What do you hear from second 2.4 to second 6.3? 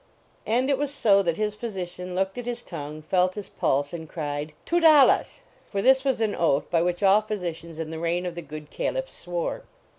his tongue, felt his pulse and cried," Twodollahs!" (for this was